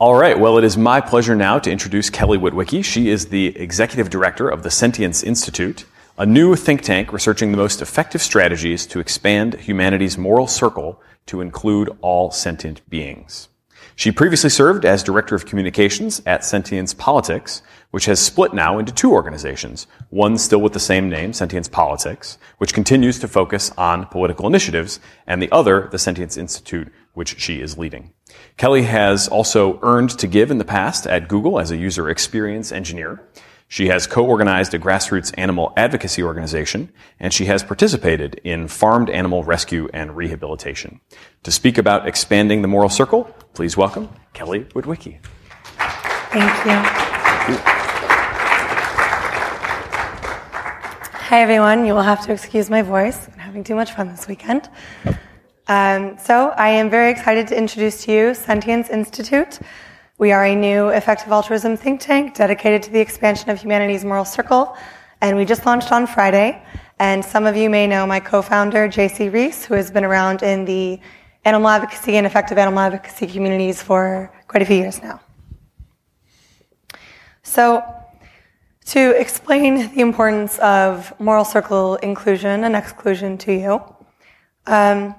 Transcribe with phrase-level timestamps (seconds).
[0.00, 0.36] All right.
[0.36, 2.84] Well, it is my pleasure now to introduce Kelly Witwicki.
[2.84, 5.84] She is the executive director of the Sentience Institute,
[6.18, 11.40] a new think tank researching the most effective strategies to expand humanity's moral circle to
[11.40, 13.48] include all sentient beings.
[13.96, 18.92] She previously served as Director of Communications at Sentience Politics, which has split now into
[18.92, 19.86] two organizations.
[20.10, 24.98] One still with the same name, Sentience Politics, which continues to focus on political initiatives,
[25.28, 28.12] and the other, the Sentience Institute, which she is leading.
[28.56, 32.72] Kelly has also earned to give in the past at Google as a user experience
[32.72, 33.22] engineer.
[33.68, 39.42] She has co-organized a grassroots animal advocacy organization, and she has participated in farmed animal
[39.42, 41.00] rescue and rehabilitation.
[41.42, 45.18] To speak about expanding the moral circle, please welcome Kelly Witwicki.
[46.30, 47.74] Thank you.
[51.26, 51.86] Hi, everyone.
[51.86, 53.28] You will have to excuse my voice.
[53.28, 54.68] I'm having too much fun this weekend.
[55.66, 59.58] Um, so, I am very excited to introduce to you Sentience Institute.
[60.16, 64.24] We are a new effective altruism think tank dedicated to the expansion of humanity's moral
[64.24, 64.76] circle,
[65.20, 66.62] and we just launched on Friday.
[67.00, 70.66] And some of you may know my co-founder, Jacy Reese, who has been around in
[70.66, 71.00] the
[71.44, 75.20] animal advocacy and effective animal advocacy communities for quite a few years now.
[77.42, 77.82] So,
[78.86, 83.82] to explain the importance of moral circle inclusion and exclusion to you,
[84.68, 85.16] um,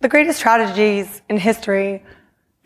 [0.00, 2.02] the greatest tragedies in history,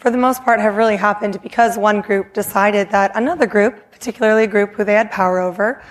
[0.00, 4.44] for the most part, have really happened because one group decided that another group, particularly
[4.44, 5.82] a group who they had power over,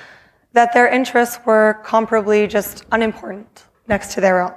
[0.53, 4.53] that their interests were comparably just unimportant next to their own.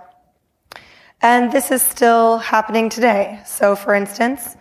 [1.21, 3.41] And this is still happening today.
[3.45, 4.57] So, for instance,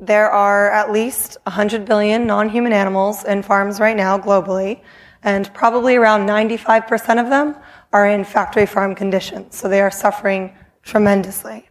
[0.00, 4.82] there are at least 100 billion non-human animals in farms right now globally,
[5.22, 7.56] and probably around 95% of them
[7.92, 9.56] are in factory farm conditions.
[9.56, 11.68] So they are suffering tremendously.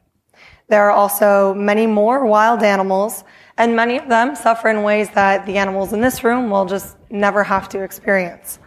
[0.72, 3.26] There are also many more wild animals,
[3.58, 6.96] and many of them suffer in ways that the animals in this room will just
[7.10, 8.58] never have to experience.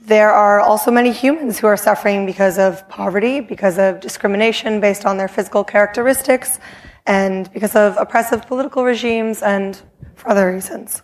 [0.00, 5.06] There are also many humans who are suffering because of poverty, because of discrimination based
[5.06, 6.58] on their physical characteristics,
[7.06, 9.80] and because of oppressive political regimes and
[10.16, 11.02] for other reasons.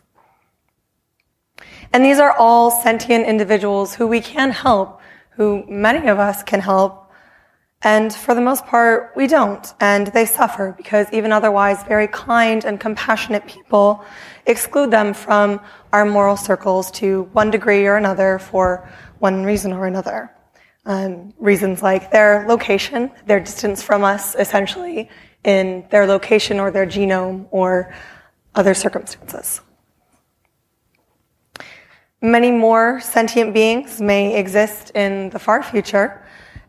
[1.93, 5.01] And these are all sentient individuals who we can help,
[5.37, 7.02] who many of us can help,
[7.85, 9.67] and for the most part, we don't.
[9.81, 14.05] And they suffer because even otherwise very kind and compassionate people
[14.47, 15.61] exclude them from
[15.93, 18.89] our moral circles to one degree or another for
[19.19, 20.31] one reason or another.
[20.85, 25.09] Um, reasons like their location, their distance from us, essentially,
[25.45, 27.95] in their location or their genome or
[28.55, 29.61] other circumstances.
[32.21, 36.22] Many more sentient beings may exist in the far future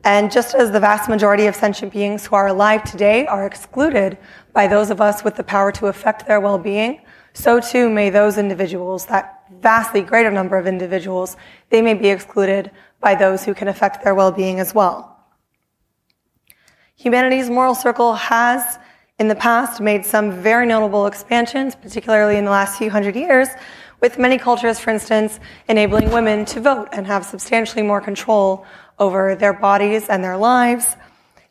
[0.04, 4.18] and just as the vast majority of sentient beings who are alive today are excluded
[4.52, 7.02] by those of us with the power to affect their well-being,
[7.34, 11.38] so too may those individuals, that vastly greater number of individuals,
[11.70, 12.70] they may be excluded
[13.00, 15.10] by those who can affect their well-being as well.
[16.96, 18.78] Humanity's moral circle has,
[19.20, 23.48] in the past, made some very notable expansions, particularly in the last few hundred years,
[24.00, 25.40] with many cultures, for instance,
[25.70, 28.66] enabling women to vote and have substantially more control
[29.00, 30.96] over their bodies and their lives.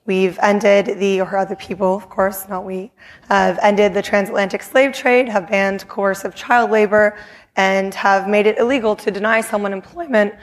[0.04, 2.91] We've ended the, or other people, of course, not we,
[3.28, 7.16] have ended the transatlantic slave trade, have banned coercive child labor,
[7.54, 10.34] and have made it illegal to deny someone employment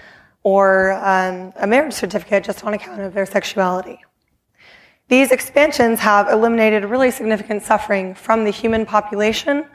[0.44, 4.00] or um, a marriage certificate just on account of their sexuality.
[5.09, 9.66] These expansions have eliminated really significant suffering from the human population,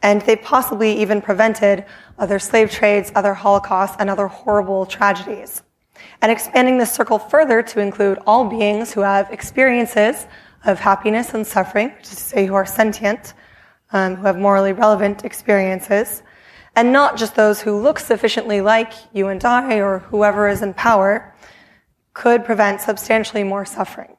[0.00, 1.84] and they possibly even prevented
[2.18, 5.62] other slave trades, other holocausts, and other horrible tragedies
[6.22, 10.26] and expanding this circle further to include all beings who have experiences
[10.64, 13.34] of happiness and suffering, which is to say who are sentient,
[13.92, 16.22] um, who have morally relevant experiences,
[16.76, 20.74] and not just those who look sufficiently like you and I or whoever is in
[20.74, 21.34] power,
[22.14, 24.16] could prevent substantially more suffering.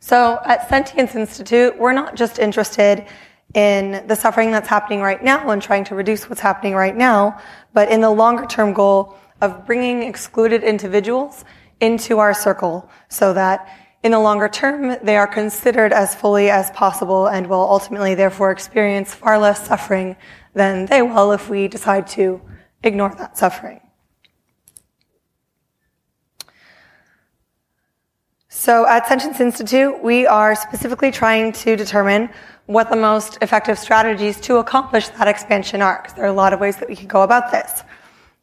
[0.00, 3.06] So at Sentience Institute, we're not just interested
[3.54, 7.40] in the suffering that's happening right now and trying to reduce what's happening right now,
[7.72, 11.44] but in the longer term goal of bringing excluded individuals
[11.80, 13.68] into our circle so that
[14.02, 18.50] in the longer term, they are considered as fully as possible and will ultimately therefore
[18.50, 20.16] experience far less suffering
[20.54, 22.40] than they will if we decide to
[22.82, 23.80] ignore that suffering.
[28.48, 32.30] So at Sentience Institute, we are specifically trying to determine
[32.66, 36.00] what the most effective strategies to accomplish that expansion are.
[36.00, 37.82] Because there are a lot of ways that we could go about this.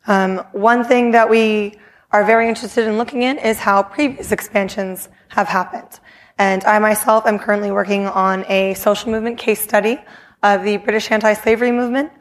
[0.05, 1.79] Um, one thing that we
[2.11, 5.99] are very interested in looking in is how previous expansions have happened.
[6.37, 9.99] And I myself am currently working on a social movement case study
[10.41, 12.11] of the British anti-slavery movement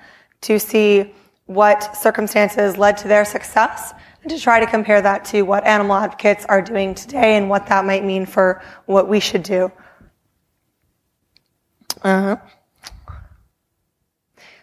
[0.42, 1.12] to see
[1.46, 3.92] what circumstances led to their success
[4.22, 7.66] and to try to compare that to what animal advocates are doing today and what
[7.66, 9.70] that might mean for what we should do.
[12.02, 12.36] Uh-huh.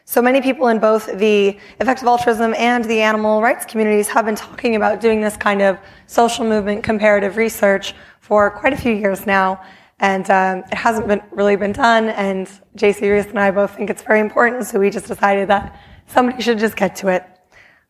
[0.09, 4.33] So many people in both the effective altruism and the animal rights communities have been
[4.33, 5.77] talking about doing this kind of
[6.07, 9.61] social movement comparative research for quite a few years now.
[9.99, 12.09] And um, it hasn't been, really been done.
[12.09, 14.65] And Jacy Reese and I both think it's very important.
[14.65, 17.23] So we just decided that somebody should just get to it.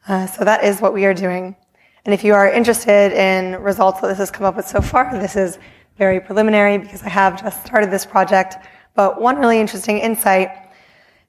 [0.05, 1.55] Uh, so that is what we are doing.
[2.03, 5.09] And if you are interested in results that this has come up with so far,
[5.17, 5.57] this is
[5.97, 8.57] very preliminary because I have just started this project.
[8.93, 10.49] But one really interesting insight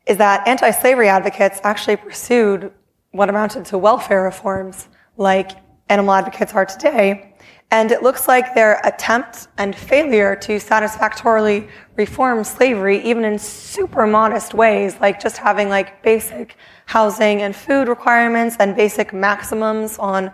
[0.07, 2.73] is that anti-slavery advocates actually pursued
[3.13, 5.53] what amounted to welfare reforms like
[5.89, 7.35] animal advocates are today.
[7.73, 14.07] And it looks like their attempt and failure to satisfactorily reform slavery, even in super
[14.07, 16.57] modest ways, like just having like basic
[16.87, 20.33] housing and food requirements and basic maximums on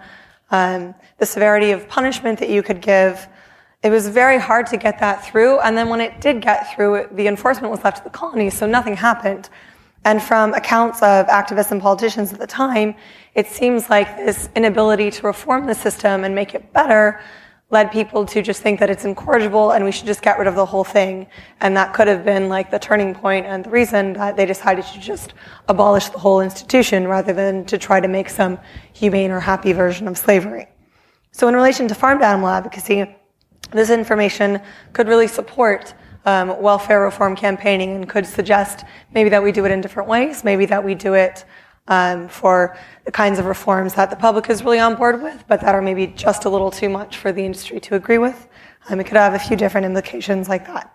[0.50, 3.28] um, the severity of punishment that you could give.
[3.82, 5.60] It was very hard to get that through.
[5.60, 8.66] And then when it did get through, the enforcement was left to the colonies, so
[8.66, 9.48] nothing happened.
[10.04, 12.94] And from accounts of activists and politicians at the time,
[13.34, 17.20] it seems like this inability to reform the system and make it better
[17.70, 20.54] led people to just think that it's incorrigible and we should just get rid of
[20.54, 21.26] the whole thing.
[21.60, 24.84] And that could have been like the turning point and the reason that they decided
[24.84, 25.34] to just
[25.68, 28.58] abolish the whole institution rather than to try to make some
[28.92, 30.68] humane or happy version of slavery.
[31.32, 33.15] So in relation to farmed animal advocacy,
[33.70, 34.60] this information
[34.92, 38.84] could really support um, welfare reform campaigning and could suggest
[39.14, 41.44] maybe that we do it in different ways, maybe that we do it
[41.88, 45.60] um, for the kinds of reforms that the public is really on board with, but
[45.60, 48.48] that are maybe just a little too much for the industry to agree with.
[48.88, 50.92] Um, it could have a few different implications like that.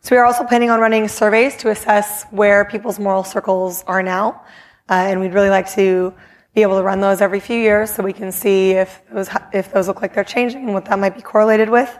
[0.00, 4.02] So we are also planning on running surveys to assess where people's moral circles are
[4.02, 4.42] now,
[4.88, 6.14] uh, and we'd really like to
[6.58, 9.70] be able to run those every few years so we can see if those if
[9.72, 11.96] those look like they're changing and what that might be correlated with.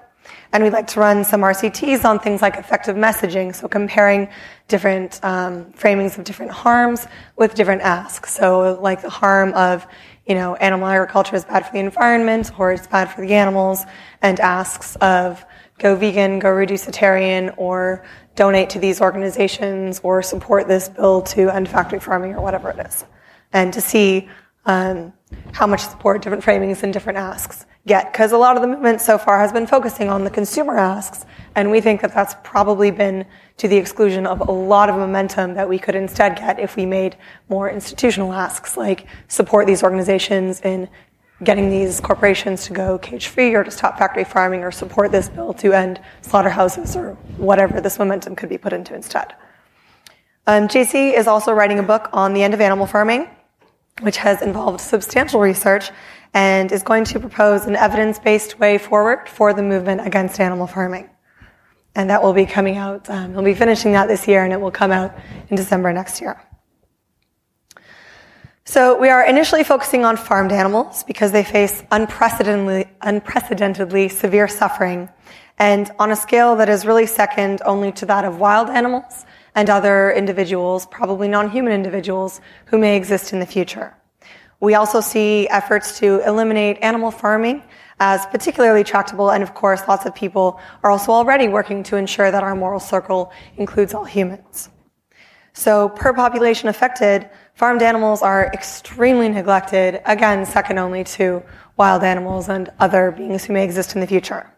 [0.52, 4.28] And we'd like to run some RCTs on things like effective messaging, so comparing
[4.66, 7.06] different um, framings of different harms
[7.36, 8.34] with different asks.
[8.34, 9.86] So, like the harm of,
[10.26, 13.84] you know, animal agriculture is bad for the environment or it's bad for the animals,
[14.22, 15.46] and asks of
[15.78, 18.04] go vegan, go reducitarian, or
[18.34, 22.80] donate to these organizations, or support this bill to end factory farming, or whatever it
[22.84, 23.04] is.
[23.52, 24.28] And to see
[24.68, 25.12] um,
[25.52, 29.00] how much support different framings and different asks get because a lot of the movement
[29.00, 31.24] so far has been focusing on the consumer asks
[31.54, 33.24] and we think that that's probably been
[33.56, 36.84] to the exclusion of a lot of momentum that we could instead get if we
[36.84, 37.16] made
[37.48, 40.88] more institutional asks like support these organizations in
[41.44, 45.28] getting these corporations to go cage free or to stop factory farming or support this
[45.30, 49.34] bill to end slaughterhouses or whatever this momentum could be put into instead.
[50.46, 53.28] Um, Jacy is also writing a book on the end of animal farming,
[54.00, 55.90] which has involved substantial research
[56.34, 60.66] and is going to propose an evidence based way forward for the movement against animal
[60.66, 61.08] farming.
[61.94, 64.60] And that will be coming out, um, we'll be finishing that this year, and it
[64.60, 65.14] will come out
[65.48, 66.40] in December next year.
[68.64, 75.08] So we are initially focusing on farmed animals because they face unprecedentedly, unprecedentedly severe suffering
[75.58, 79.24] and on a scale that is really second only to that of wild animals
[79.54, 83.94] and other individuals, probably non-human individuals, who may exist in the future.
[84.60, 87.62] We also see efforts to eliminate animal farming
[88.00, 92.30] as particularly tractable, and of course, lots of people are also already working to ensure
[92.30, 94.70] that our moral circle includes all humans.
[95.52, 101.42] So, per population affected, farmed animals are extremely neglected, again, second only to
[101.76, 104.52] wild animals and other beings who may exist in the future.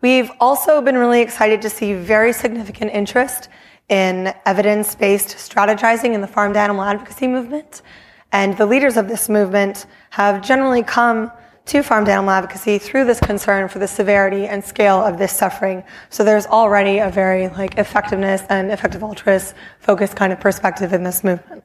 [0.00, 3.48] We've also been really excited to see very significant interest
[3.88, 7.82] in evidence based strategizing in the farmed animal advocacy movement.
[8.32, 11.30] And the leaders of this movement have generally come
[11.66, 15.82] to farmed animal advocacy through this concern for the severity and scale of this suffering.
[16.10, 21.02] So there's already a very like effectiveness and effective altruist focused kind of perspective in
[21.02, 21.64] this movement.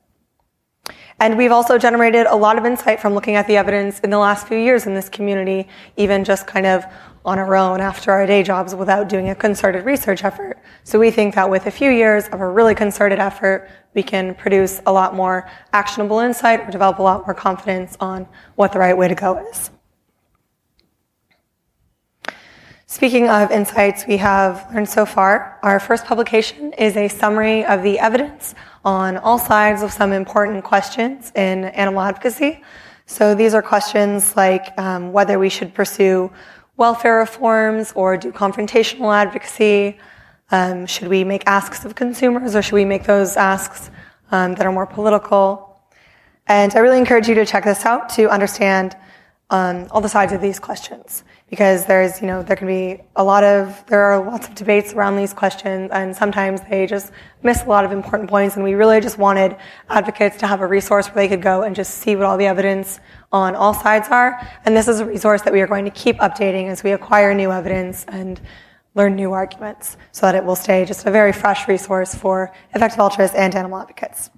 [1.19, 4.17] And we've also generated a lot of insight from looking at the evidence in the
[4.17, 6.83] last few years in this community, even just kind of
[7.23, 10.57] on our own after our day jobs without doing a concerted research effort.
[10.83, 14.33] So we think that with a few years of a really concerted effort, we can
[14.35, 18.79] produce a lot more actionable insight or develop a lot more confidence on what the
[18.79, 19.69] right way to go is.
[22.87, 27.83] Speaking of insights we have learned so far, our first publication is a summary of
[27.83, 32.61] the evidence on all sides of some important questions in animal advocacy.
[33.05, 36.31] So these are questions like um, whether we should pursue
[36.85, 39.81] welfare reforms or do confrontational advocacy,
[40.59, 43.89] Um, should we make asks of consumers or should we make those asks
[44.35, 45.43] um, that are more political?
[46.47, 48.87] And I really encourage you to check this out to understand
[49.57, 53.23] um, all the sides of these questions because there's, you know, there can be a
[53.23, 57.11] lot of, there are lots of debates around these questions and sometimes they just
[57.43, 59.57] miss a lot of important points and we really just wanted
[59.89, 62.45] advocates to have a resource where they could go and just see what all the
[62.45, 63.01] evidence
[63.33, 64.39] on all sides are.
[64.63, 67.33] And this is a resource that we are going to keep updating as we acquire
[67.33, 68.39] new evidence and
[68.95, 72.99] learn new arguments so that it will stay just a very fresh resource for effective
[73.01, 74.29] altruists and animal advocates.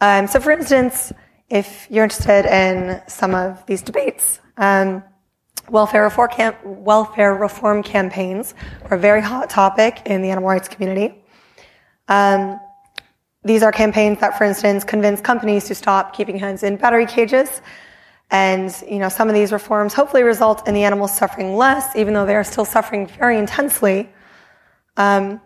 [0.00, 1.12] Um, so for instance,
[1.50, 5.02] if you're interested in some of these debates, um,
[5.70, 6.30] Welfare reform,
[6.64, 11.22] welfare reform campaigns are a very hot topic in the animal rights community.
[12.08, 12.58] Um,
[13.44, 17.60] these are campaigns that, for instance, convince companies to stop keeping hens in battery cages.
[18.30, 22.14] And, you know, some of these reforms hopefully result in the animals suffering less, even
[22.14, 24.10] though they are still suffering very intensely.
[24.96, 25.40] Um,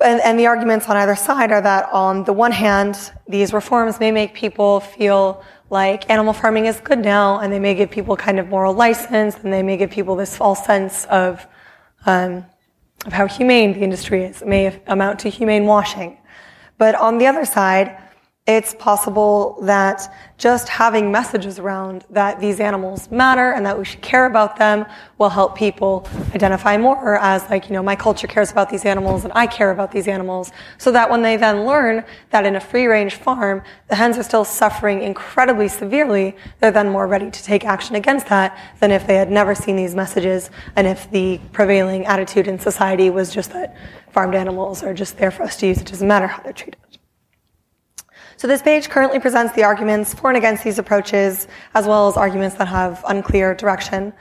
[0.00, 3.98] and, and the arguments on either side are that on the one hand, these reforms
[3.98, 8.16] may make people feel like animal farming is good now, and they may give people
[8.16, 11.46] kind of moral license, and they may give people this false sense of,
[12.06, 12.44] um,
[13.04, 14.40] of how humane the industry is.
[14.40, 16.16] It may amount to humane washing.
[16.78, 17.98] But on the other side,
[18.48, 24.00] it's possible that just having messages around that these animals matter and that we should
[24.00, 24.86] care about them
[25.18, 29.24] will help people identify more as like, you know, my culture cares about these animals
[29.24, 30.50] and I care about these animals.
[30.78, 34.22] So that when they then learn that in a free range farm, the hens are
[34.22, 39.06] still suffering incredibly severely, they're then more ready to take action against that than if
[39.06, 43.52] they had never seen these messages and if the prevailing attitude in society was just
[43.52, 43.76] that
[44.10, 45.82] farmed animals are just there for us to use.
[45.82, 46.78] It doesn't matter how they're treated.
[48.38, 52.16] So this page currently presents the arguments for and against these approaches, as well as
[52.16, 54.12] arguments that have unclear direction.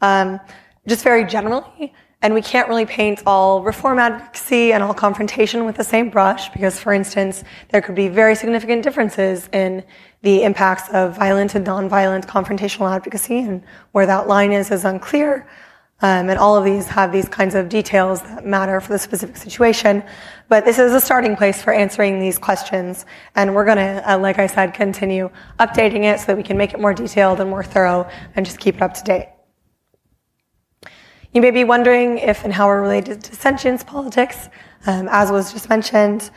[0.00, 0.38] Um,
[0.86, 5.74] just very generally, and we can't really paint all reform advocacy and all confrontation with
[5.74, 9.82] the same brush because, for instance, there could be very significant differences in
[10.22, 15.48] the impacts of violent and nonviolent confrontational advocacy, and where that line is is unclear.
[16.04, 19.38] Um, and all of these have these kinds of details that matter for the specific
[19.38, 20.04] situation.
[20.50, 23.06] But this is a starting place for answering these questions.
[23.36, 26.58] And we're going to, uh, like I said, continue updating it so that we can
[26.58, 28.06] make it more detailed and more thorough
[28.36, 29.28] and just keep it up to date.
[31.32, 34.50] You may be wondering if and how we're related to sentience politics.
[34.86, 36.30] Um, as was just mentioned,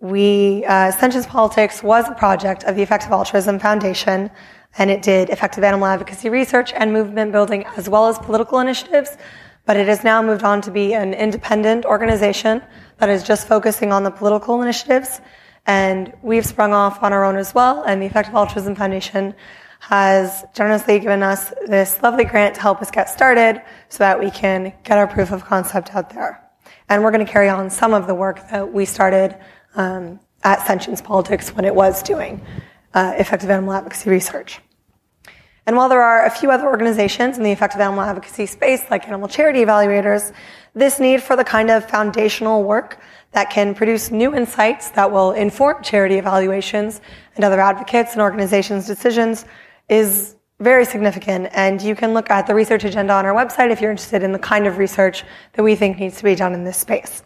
[0.00, 4.32] we, uh, sentience politics was a project of the Effective Altruism Foundation
[4.78, 9.16] and it did effective animal advocacy research and movement building as well as political initiatives.
[9.64, 12.62] But it has now moved on to be an independent organization
[12.98, 15.20] that is just focusing on the political initiatives.
[15.66, 17.82] And we've sprung off on our own as well.
[17.84, 19.34] And the Effective Altruism Foundation
[19.80, 24.30] has generously given us this lovely grant to help us get started so that we
[24.30, 26.40] can get our proof of concept out there.
[26.88, 29.36] And we're going to carry on some of the work that we started
[29.74, 32.44] um, at Sentience Politics when it was doing
[32.94, 34.60] uh, effective animal advocacy research.
[35.66, 39.06] And while there are a few other organizations in the effective animal advocacy space, like
[39.06, 40.32] animal charity evaluators,
[40.74, 42.98] this need for the kind of foundational work
[43.30, 47.00] that can produce new insights that will inform charity evaluations
[47.36, 49.44] and other advocates and organizations' decisions
[49.88, 51.48] is very significant.
[51.52, 54.32] And you can look at the research agenda on our website if you're interested in
[54.32, 57.22] the kind of research that we think needs to be done in this space.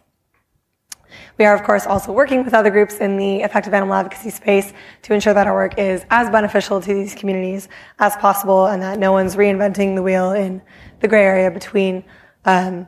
[1.39, 4.73] We are, of course, also working with other groups in the effective animal advocacy space
[5.03, 8.99] to ensure that our work is as beneficial to these communities as possible and that
[8.99, 10.63] no one's reinventing the wheel in
[11.01, 12.05] the gray area between
[12.45, 12.87] um,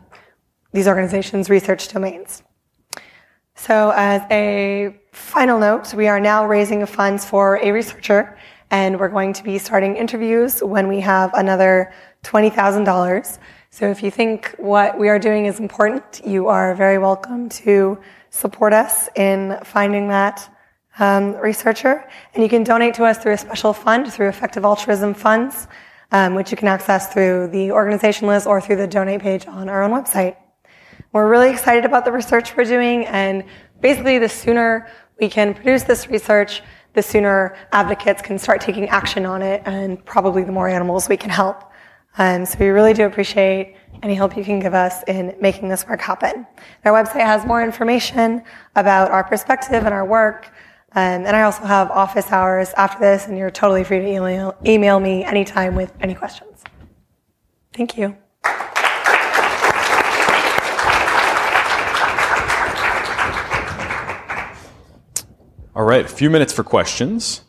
[0.73, 2.43] these organizations' research domains.
[3.55, 8.39] So, as a final note, we are now raising funds for a researcher,
[8.71, 13.39] and we're going to be starting interviews when we have another $20,000.
[13.79, 17.97] So, if you think what we are doing is important, you are very welcome to
[18.31, 20.53] support us in finding that
[20.99, 22.05] um, researcher.
[22.35, 25.69] And you can donate to us through a special fund, through Effective Altruism Funds,
[26.11, 29.69] um, which you can access through the organization list or through the donate page on
[29.69, 30.35] our own website.
[31.13, 33.45] We're really excited about the research we're doing, and
[33.81, 34.89] basically, the sooner
[35.21, 36.63] we can produce this research,
[36.95, 41.17] the sooner advocates can start taking action on it, and probably the more animals we
[41.17, 41.68] can help.
[42.19, 45.87] Um, so we really do appreciate any help you can give us in making this
[45.87, 46.47] work happen.
[46.85, 48.43] Our website has more information
[48.75, 50.47] about our perspective and our work.
[50.93, 54.57] Um, and I also have office hours after this, and you're totally free to email,
[54.67, 56.65] email me anytime with any questions.
[57.73, 58.17] Thank you.
[65.77, 67.43] All right, a few minutes for questions.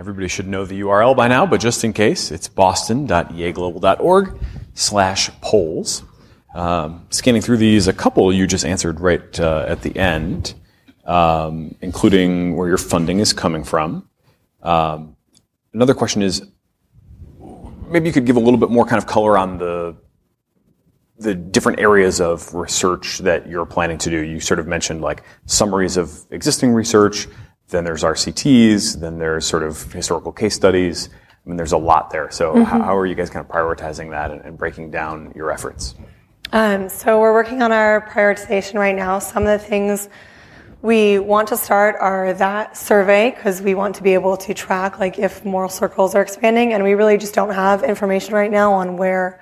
[0.00, 4.40] Everybody should know the URL by now, but just in case, it's boston.eaglobal.org
[4.72, 6.04] slash polls.
[6.54, 10.54] Um, scanning through these, a couple you just answered right uh, at the end,
[11.04, 14.08] um, including where your funding is coming from.
[14.62, 15.16] Um,
[15.74, 16.46] another question is
[17.90, 19.94] maybe you could give a little bit more kind of color on the
[21.18, 24.24] the different areas of research that you're planning to do.
[24.24, 27.28] You sort of mentioned like summaries of existing research,
[27.70, 31.08] then there's RCTs, then there's sort of historical case studies.
[31.44, 32.30] I mean, there's a lot there.
[32.30, 32.62] So mm-hmm.
[32.64, 35.94] how, how, are you guys kind of prioritizing that and, and breaking down your efforts?
[36.52, 39.18] Um, so we're working on our prioritization right now.
[39.20, 40.08] Some of the things
[40.82, 44.98] we want to start are that survey because we want to be able to track
[44.98, 48.72] like if moral circles are expanding, and we really just don't have information right now
[48.72, 49.40] on where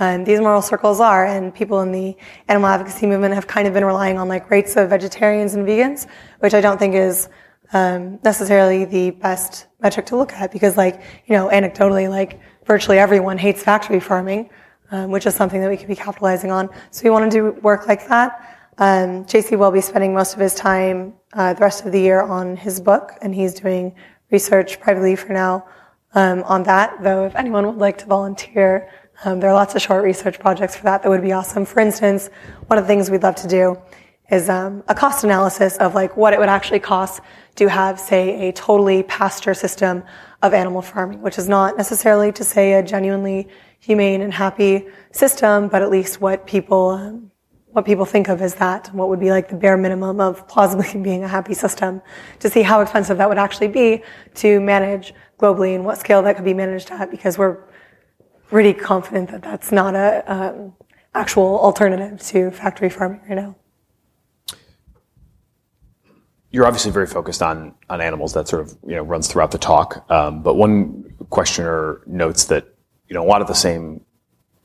[0.00, 1.26] um, these moral circles are.
[1.26, 2.16] And people in the
[2.48, 6.06] animal advocacy movement have kind of been relying on like rates of vegetarians and vegans,
[6.40, 7.28] which I don't think is
[7.72, 12.98] um, necessarily the best metric to look at because, like you know, anecdotally, like virtually
[12.98, 14.50] everyone hates factory farming,
[14.90, 16.68] um, which is something that we could be capitalizing on.
[16.90, 18.58] So we want to do work like that.
[18.78, 22.22] Um, Jacy will be spending most of his time uh, the rest of the year
[22.22, 23.94] on his book, and he's doing
[24.30, 25.66] research privately for now
[26.14, 27.02] um, on that.
[27.02, 28.88] Though, if anyone would like to volunteer,
[29.24, 31.64] um, there are lots of short research projects for that that would be awesome.
[31.64, 32.30] For instance,
[32.68, 33.76] one of the things we'd love to do
[34.30, 37.20] is um, a cost analysis of like what it would actually cost
[37.56, 40.02] to have, say, a totally pasture system
[40.42, 43.48] of animal farming, which is not necessarily to say a genuinely
[43.80, 47.30] humane and happy system, but at least what people um,
[47.72, 51.00] what people think of as that, what would be like the bare minimum of plausibly
[51.02, 52.00] being a happy system,
[52.40, 54.02] to see how expensive that would actually be
[54.34, 57.58] to manage globally and what scale that could be managed at, because we're
[58.48, 60.74] pretty confident that that's not a um,
[61.14, 63.54] actual alternative to factory farming right now.
[66.50, 68.32] You're obviously very focused on on animals.
[68.34, 70.04] That sort of you know runs throughout the talk.
[70.10, 72.66] Um, but one questioner notes that
[73.08, 74.04] you know a lot of the same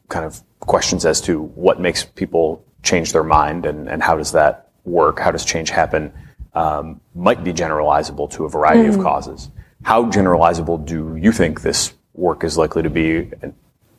[0.09, 4.31] kind of questions as to what makes people change their mind and, and how does
[4.33, 5.19] that work?
[5.19, 6.13] How does change happen?
[6.53, 8.89] Um, might be generalizable to a variety mm.
[8.89, 9.01] of hmm.
[9.01, 9.50] causes.
[9.81, 13.31] How generalizable do you think this work is likely to be?
[13.41, 13.53] And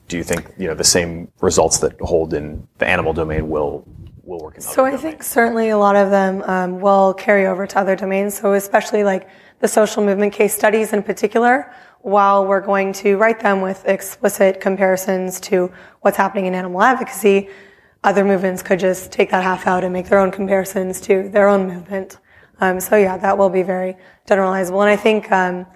[0.08, 3.86] do you think you know the same results that hold in the animal domain will
[4.26, 7.46] will work in other so i think certainly a lot of them um, will carry
[7.46, 9.28] over to other domains so especially like
[9.60, 14.60] the social movement case studies in particular while we're going to write them with explicit
[14.60, 17.48] comparisons to what's happening in animal advocacy
[18.04, 21.48] other movements could just take that half out and make their own comparisons to their
[21.48, 22.18] own movement.
[22.60, 23.96] Um, so yeah, that will be very
[24.28, 24.82] generalizable.
[24.82, 25.66] And I think um,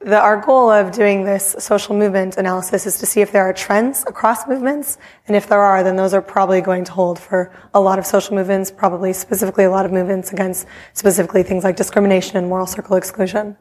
[0.00, 3.52] the, our goal of doing this social movement analysis is to see if there are
[3.52, 4.96] trends across movements,
[5.28, 8.06] and if there are, then those are probably going to hold for a lot of
[8.06, 12.66] social movements, probably specifically a lot of movements against specifically things like discrimination and moral
[12.66, 13.56] circle exclusion.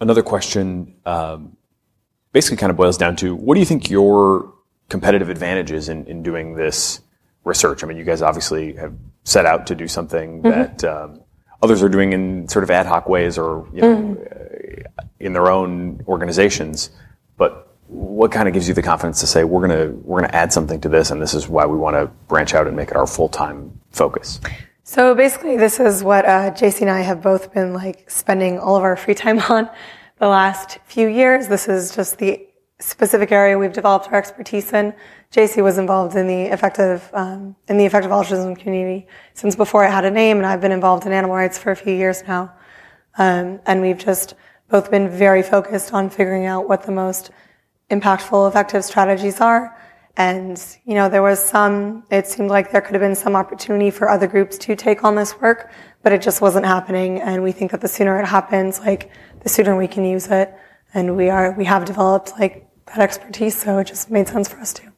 [0.00, 1.56] Another question um,
[2.32, 4.54] basically kind of boils down to what do you think your
[4.88, 7.00] competitive advantages in, in doing this
[7.44, 7.84] research?
[7.84, 8.94] I mean, you guys obviously have
[9.24, 10.48] set out to do something mm-hmm.
[10.48, 11.20] that um,
[11.62, 14.82] others are doing in sort of ad hoc ways or you know, mm-hmm.
[15.20, 16.90] in their own organizations.
[17.36, 20.52] But what kind of gives you the confidence to say we're gonna we're gonna add
[20.52, 22.96] something to this, and this is why we want to branch out and make it
[22.96, 24.40] our full time focus?
[24.84, 28.76] So basically, this is what uh, Jacy and I have both been like spending all
[28.76, 29.68] of our free time on
[30.18, 31.48] the last few years.
[31.48, 32.46] This is just the
[32.80, 34.94] specific area we've developed our expertise in.
[35.30, 39.90] Jacy was involved in the effective um, in the effective altruism community since before it
[39.90, 42.52] had a name, and I've been involved in animal rights for a few years now.
[43.18, 44.34] Um, and we've just
[44.70, 47.30] both been very focused on figuring out what the most
[47.90, 49.76] impactful, effective strategies are.
[50.16, 52.04] And you know, there was some.
[52.10, 55.14] It seemed like there could have been some opportunity for other groups to take on
[55.14, 55.70] this work,
[56.02, 57.20] but it just wasn't happening.
[57.20, 59.10] And we think that the sooner it happens, like
[59.42, 60.54] the sooner we can use it.
[60.94, 64.58] And we are we have developed like that expertise, so it just made sense for
[64.58, 64.97] us to.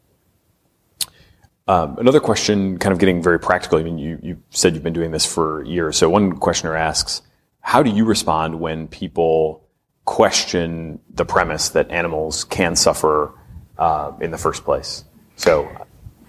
[1.68, 3.78] Um, another question, kind of getting very practical.
[3.78, 5.96] I mean, you, you said you've been doing this for years.
[5.96, 7.22] So one questioner asks,
[7.60, 9.62] how do you respond when people
[10.04, 13.32] question the premise that animals can suffer
[13.78, 15.04] uh, in the first place?
[15.36, 15.70] So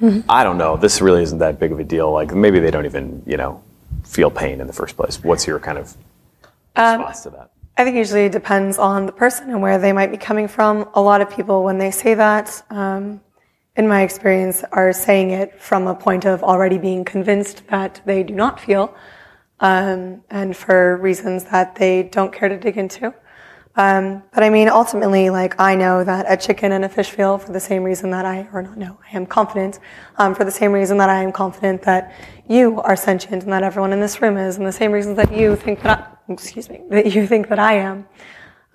[0.02, 0.30] mm-hmm.
[0.30, 0.78] I don't know.
[0.78, 2.12] This really isn't that big of a deal.
[2.12, 3.63] Like maybe they don't even, you know,
[4.04, 5.24] feel pain in the first place.
[5.24, 5.96] What's your kind of
[6.76, 7.52] um, response um, to that?
[7.78, 10.88] I think usually it depends on the person and where they might be coming from.
[10.94, 13.22] A lot of people, when they say that, um,
[13.76, 18.24] in my experience, are saying it from a point of already being convinced that they
[18.24, 18.94] do not feel,
[19.60, 23.14] um, and for reasons that they don't care to dig into.
[23.76, 27.38] Um, but I mean, ultimately, like I know that a chicken and a fish feel
[27.38, 29.80] for the same reason that I, or not know, I am confident,
[30.18, 32.14] um, for the same reason that I am confident that
[32.50, 35.32] you are sentient and that everyone in this room is, and the same reasons that
[35.32, 38.06] you think that I, excuse me, that you think that I am.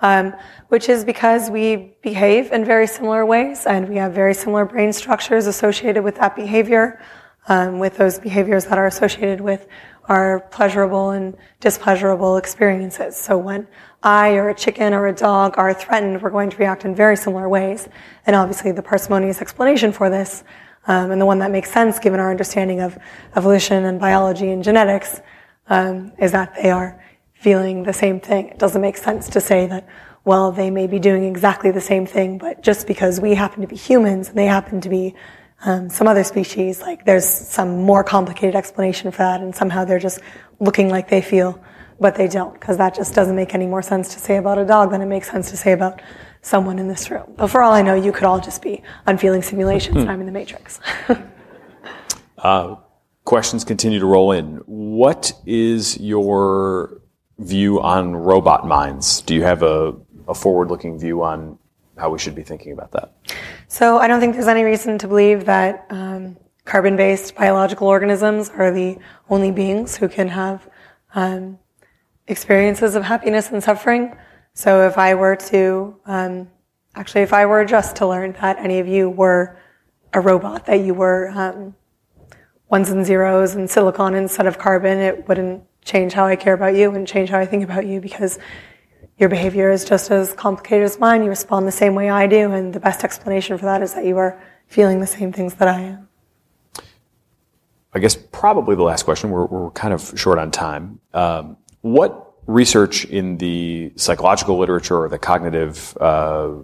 [0.00, 0.34] Um,
[0.68, 4.92] which is because we behave in very similar ways and we have very similar brain
[4.92, 7.00] structures associated with that behavior,
[7.48, 9.66] um, with those behaviors that are associated with
[10.08, 13.16] our pleasurable and displeasurable experiences.
[13.16, 13.66] So when
[14.02, 17.16] I or a chicken or a dog are threatened, we're going to react in very
[17.16, 17.88] similar ways.
[18.26, 20.44] And obviously the parsimonious explanation for this,
[20.86, 22.96] um, and the one that makes sense given our understanding of
[23.34, 25.20] evolution and biology and genetics,
[25.68, 27.02] um, is that they are
[27.46, 28.48] feeling the same thing.
[28.48, 29.86] It doesn't make sense to say that,
[30.24, 33.68] well, they may be doing exactly the same thing, but just because we happen to
[33.68, 35.14] be humans and they happen to be
[35.64, 40.00] um, some other species, like there's some more complicated explanation for that, and somehow they're
[40.00, 40.18] just
[40.58, 41.62] looking like they feel,
[42.00, 44.64] but they don't, because that just doesn't make any more sense to say about a
[44.64, 46.02] dog than it makes sense to say about
[46.42, 47.32] someone in this room.
[47.36, 50.26] But for all I know, you could all just be unfeeling simulations, and I'm in
[50.26, 50.80] the matrix.
[52.38, 52.74] uh,
[53.24, 54.56] questions continue to roll in.
[54.66, 57.05] What is your
[57.38, 59.20] view on robot minds?
[59.22, 59.94] Do you have a,
[60.28, 61.58] a forward looking view on
[61.96, 63.12] how we should be thinking about that?
[63.68, 68.70] So I don't think there's any reason to believe that um, carbon-based biological organisms are
[68.70, 68.98] the
[69.30, 70.68] only beings who can have
[71.14, 71.58] um,
[72.26, 74.16] experiences of happiness and suffering.
[74.54, 76.48] So if I were to, um,
[76.94, 79.58] actually, if I were just to learn that any of you were
[80.12, 81.74] a robot, that you were um,
[82.70, 86.74] ones and zeros and silicon instead of carbon, it wouldn't change how I care about
[86.74, 88.38] you and change how I think about you because
[89.18, 91.22] your behavior is just as complicated as mine.
[91.22, 94.04] You respond the same way I do, and the best explanation for that is that
[94.04, 96.08] you are feeling the same things that I am.
[97.94, 99.30] I guess probably the last question.
[99.30, 101.00] We're, we're kind of short on time.
[101.14, 106.56] Um, what research in the psychological literature or the cognitive uh,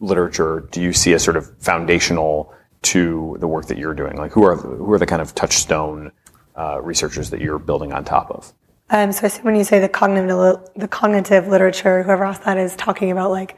[0.00, 4.16] literature do you see as sort of foundational to the work that you're doing?
[4.16, 6.12] Like, who are who are the kind of touchstone
[6.56, 8.52] uh, researchers that you're building on top of?
[8.88, 12.56] Um, so I assume when you say the cognitive, the cognitive literature, whoever asked that
[12.56, 13.56] is talking about like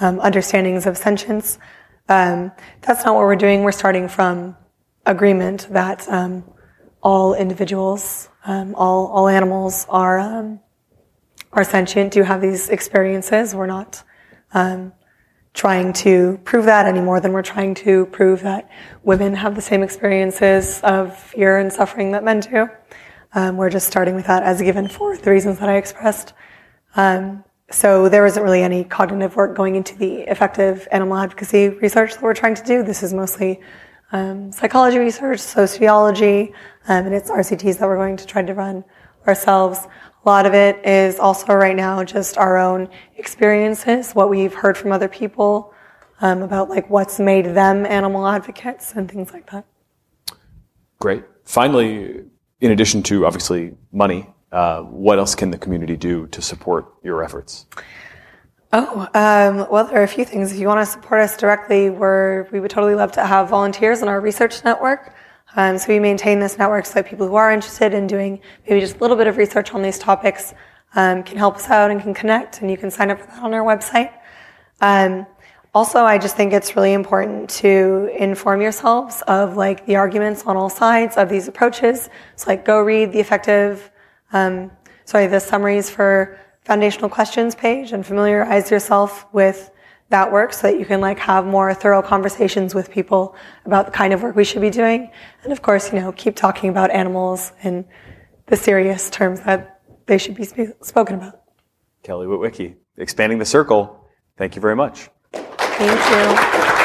[0.00, 1.58] um, understandings of sentience.
[2.08, 3.62] Um, that's not what we're doing.
[3.64, 4.56] We're starting from
[5.04, 6.44] agreement that um,
[7.02, 10.60] all individuals, um, all all animals are um,
[11.52, 13.54] are sentient, do have these experiences.
[13.54, 14.02] We're not
[15.58, 18.70] trying to prove that any more than we're trying to prove that
[19.02, 22.68] women have the same experiences of fear and suffering that men do.
[23.34, 26.32] Um, we're just starting with that as given for the reasons that I expressed.
[26.94, 27.42] Um,
[27.72, 32.22] so there isn't really any cognitive work going into the effective animal advocacy research that
[32.22, 32.84] we're trying to do.
[32.84, 33.60] This is mostly
[34.12, 36.54] um, psychology research, sociology,
[36.86, 38.84] um, and it's RCTs that we're going to try to run
[39.26, 39.88] ourselves.
[40.28, 44.76] A lot of it is also right now just our own experiences, what we've heard
[44.76, 45.72] from other people
[46.20, 49.64] um, about like what's made them animal advocates and things like that.
[50.98, 51.24] Great.
[51.46, 52.24] Finally,
[52.60, 57.24] in addition to obviously money, uh, what else can the community do to support your
[57.24, 57.64] efforts?
[58.74, 60.52] Oh, um, well, there are a few things.
[60.52, 64.02] If you want to support us directly, we're, we would totally love to have volunteers
[64.02, 65.14] in our research network.
[65.56, 68.80] Um, so we maintain this network so that people who are interested in doing maybe
[68.80, 70.54] just a little bit of research on these topics
[70.94, 73.42] um, can help us out and can connect, and you can sign up for that
[73.42, 74.12] on our website.
[74.80, 75.26] Um,
[75.74, 80.56] also, I just think it's really important to inform yourselves of like the arguments on
[80.56, 82.08] all sides of these approaches.
[82.36, 83.90] So like go read the effective,
[84.32, 84.70] um,
[85.04, 89.70] sorry, the summaries for foundational questions page and familiarize yourself with
[90.10, 93.92] that work so that you can like have more thorough conversations with people about the
[93.92, 95.10] kind of work we should be doing.
[95.44, 97.84] And of course, you know, keep talking about animals in
[98.46, 101.42] the serious terms that they should be sp- spoken about.
[102.02, 104.08] Kelly Witwicki, expanding the circle.
[104.36, 105.10] Thank you very much.
[105.32, 106.77] Thank you.